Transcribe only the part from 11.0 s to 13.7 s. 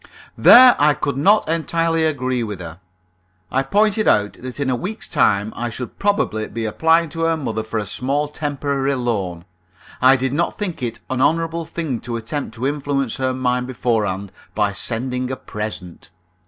an honourable thing to attempt to influence her mind